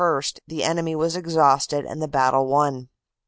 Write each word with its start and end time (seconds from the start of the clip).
1 0.03 0.19
the 0.47 0.63
enemy 0.63 0.95
was 0.95 1.15
exhausted 1.15 1.85
and 1.85 2.01
the 2.01 2.07
battle 2.07 2.47
won. 2.47 2.89